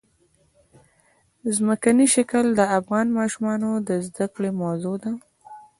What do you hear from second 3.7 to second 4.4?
د زده